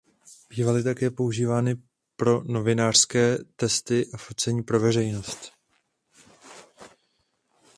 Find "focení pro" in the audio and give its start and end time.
4.17-4.79